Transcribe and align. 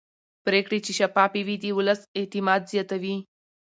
پرېکړې 0.45 0.79
چې 0.85 0.91
شفافې 0.99 1.41
وي 1.47 1.55
د 1.63 1.65
ولس 1.77 2.01
اعتماد 2.19 2.61
زیاتوي 2.71 3.15